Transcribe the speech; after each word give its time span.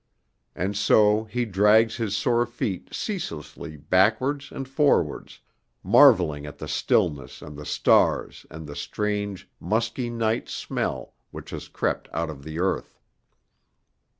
And 0.55 0.75
so 0.75 1.25
he 1.25 1.45
drags 1.45 1.97
his 1.97 2.17
sore 2.17 2.47
feet 2.47 2.91
ceaselessly 2.91 3.77
backwards 3.77 4.51
and 4.51 4.67
forwards, 4.67 5.41
marvelling 5.83 6.47
at 6.47 6.57
the 6.57 6.67
stillness 6.67 7.39
and 7.39 7.55
the 7.55 7.67
stars 7.67 8.47
and 8.49 8.65
the 8.65 8.75
strange, 8.75 9.47
musky 9.59 10.09
night 10.09 10.49
smell 10.49 11.13
which 11.29 11.51
has 11.51 11.67
crept 11.67 12.09
out 12.13 12.31
of 12.31 12.43
the 12.43 12.57
earth. 12.57 12.97